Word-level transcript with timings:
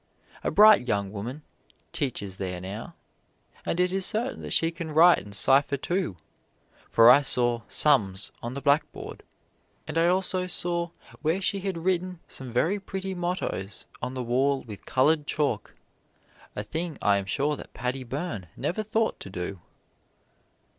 A 0.43 0.49
bright 0.49 0.87
young 0.87 1.11
woman 1.11 1.43
teaches 1.93 2.37
there 2.37 2.59
now, 2.59 2.95
and 3.67 3.79
it 3.79 3.93
is 3.93 4.03
certain 4.03 4.41
that 4.41 4.49
she 4.49 4.71
can 4.71 4.89
write 4.91 5.19
and 5.19 5.35
cipher 5.35 5.77
too, 5.77 6.17
for 6.89 7.07
I 7.11 7.21
saw 7.21 7.61
"sums" 7.67 8.31
on 8.41 8.55
the 8.55 8.63
blackboard, 8.63 9.21
and 9.87 9.99
I 9.99 10.07
also 10.07 10.47
saw 10.47 10.89
where 11.21 11.39
she 11.39 11.59
had 11.59 11.77
written 11.77 12.19
some 12.27 12.51
very 12.51 12.79
pretty 12.79 13.13
mottoes 13.13 13.85
on 14.01 14.15
the 14.15 14.23
wall 14.23 14.63
with 14.63 14.87
colored 14.87 15.27
chalk, 15.27 15.75
a 16.55 16.63
thing 16.63 16.97
I 16.99 17.17
am 17.17 17.25
sure 17.27 17.55
that 17.55 17.75
Paddy 17.75 18.03
Byrne 18.03 18.47
never 18.57 18.81
thought 18.81 19.19
to 19.19 19.29
do. 19.29 19.61